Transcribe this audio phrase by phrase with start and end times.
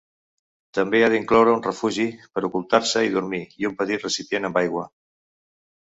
[0.77, 2.07] També ha d'incloure un refugi
[2.39, 4.93] per ocultar-se i dormir i un petit recipient amb aigua.